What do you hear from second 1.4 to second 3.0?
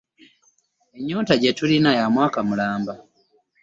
gye tulina ya mwaka mulamba.